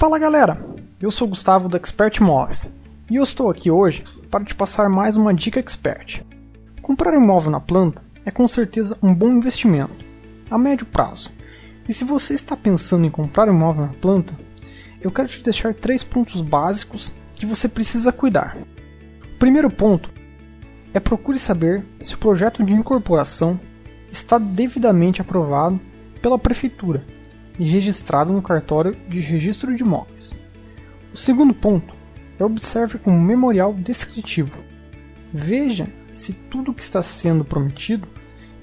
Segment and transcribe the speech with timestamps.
[0.00, 0.56] Fala galera,
[0.98, 2.72] eu sou Gustavo da Expert Imóveis
[3.10, 6.22] e eu estou aqui hoje para te passar mais uma dica expert.
[6.80, 9.92] Comprar imóvel na planta é com certeza um bom investimento,
[10.50, 11.30] a médio prazo.
[11.86, 14.34] E se você está pensando em comprar imóvel na planta,
[15.02, 18.56] eu quero te deixar três pontos básicos que você precisa cuidar.
[19.22, 20.08] O primeiro ponto
[20.94, 23.60] é procure saber se o projeto de incorporação
[24.10, 25.78] está devidamente aprovado
[26.22, 27.04] pela prefeitura
[27.60, 30.34] e registrado no cartório de registro de imóveis.
[31.12, 31.94] O segundo ponto
[32.38, 34.58] é observe um memorial descritivo.
[35.30, 38.08] Veja se tudo o que está sendo prometido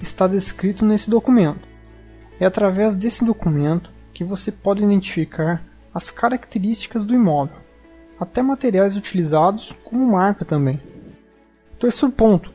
[0.02, 1.68] está descrito nesse documento.
[2.40, 7.56] É através desse documento que você pode identificar as características do imóvel,
[8.18, 10.80] até materiais utilizados como marca também.
[11.78, 12.52] Terceiro ponto,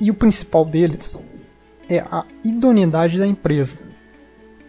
[0.00, 1.18] e o principal deles,
[1.90, 3.87] é a idoneidade da empresa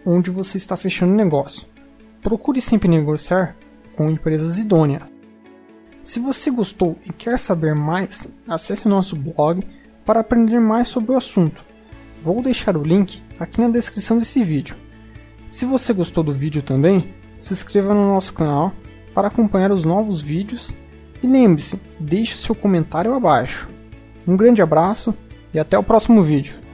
[0.04, 1.66] onde você está fechando negócio.
[2.22, 3.56] Procure sempre negociar
[3.96, 5.02] com empresas idôneas.
[6.02, 9.62] Se você gostou e quer saber mais, acesse nosso blog
[10.04, 11.64] para aprender mais sobre o assunto.
[12.22, 14.76] Vou deixar o link aqui na descrição desse vídeo.
[15.46, 18.72] Se você gostou do vídeo também, se inscreva no nosso canal
[19.14, 20.74] para acompanhar os novos vídeos
[21.22, 23.68] e lembre-se, deixe seu comentário abaixo.
[24.26, 25.14] Um grande abraço
[25.52, 26.69] e até o próximo vídeo.